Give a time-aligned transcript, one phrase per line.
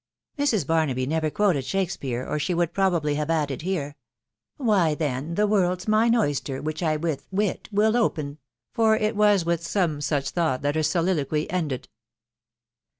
[0.39, 0.65] ."Mrs.
[0.65, 3.97] Barnaby aever quoted Shakspeare, or she would pro bably have added here,—
[4.57, 8.39] ce Why, then the world's mine oyster, which I with wit will open,"
[8.73, 11.87] for it was with some such thought that her soli loquy ended.